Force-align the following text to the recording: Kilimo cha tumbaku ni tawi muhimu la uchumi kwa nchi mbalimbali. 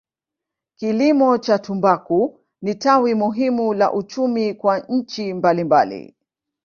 Kilimo 0.75 1.37
cha 1.37 1.59
tumbaku 1.59 2.39
ni 2.61 2.75
tawi 2.75 3.13
muhimu 3.15 3.73
la 3.73 3.93
uchumi 3.93 4.53
kwa 4.53 4.79
nchi 4.79 5.33
mbalimbali. 5.33 6.15